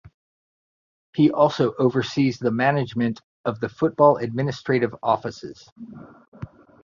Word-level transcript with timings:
He 1.13 1.29
also 1.29 1.75
oversees 1.75 2.39
the 2.39 2.49
management 2.49 3.21
of 3.45 3.59
the 3.59 3.69
football 3.69 4.17
administrative 4.17 4.95
offices. 5.03 5.69